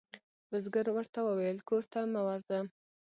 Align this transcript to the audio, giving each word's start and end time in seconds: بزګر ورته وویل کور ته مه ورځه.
بزګر 0.49 0.87
ورته 0.95 1.19
وویل 1.23 1.57
کور 1.69 1.83
ته 1.91 1.99
مه 2.13 2.21
ورځه. 2.25 2.59